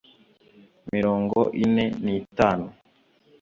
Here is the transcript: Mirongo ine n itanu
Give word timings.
Mirongo 0.93 1.39
ine 1.63 1.85
n 2.03 2.05
itanu 2.19 2.67